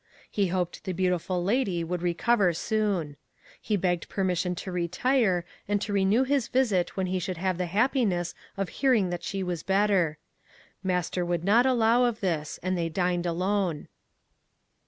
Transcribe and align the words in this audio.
He 0.31 0.47
hoped 0.47 0.83
the 0.85 0.93
beautiful 0.93 1.43
lady 1.43 1.83
would 1.83 2.01
recover 2.01 2.53
soon. 2.53 3.17
He 3.61 3.77
begged 3.77 4.09
permission 4.09 4.55
to 4.55 4.71
retire, 4.71 5.45
and 5.67 5.79
to 5.83 5.93
renew 5.93 6.23
his 6.23 6.47
visit 6.47 6.97
when 6.97 7.05
he 7.05 7.19
should 7.19 7.37
have 7.37 7.59
the 7.59 7.67
happiness 7.67 8.33
of 8.57 8.69
hearing 8.69 9.11
that 9.11 9.21
she 9.21 9.43
was 9.43 9.61
better. 9.61 10.17
Master 10.81 11.23
would 11.23 11.43
not 11.43 11.67
allow 11.67 12.05
of 12.05 12.19
this, 12.19 12.59
and 12.63 12.75
they 12.75 12.89
dined 12.89 13.27
alone. 13.27 13.89